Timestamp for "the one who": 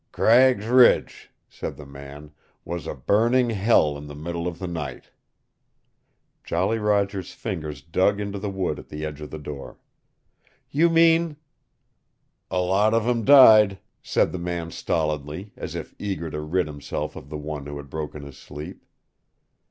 17.29-17.77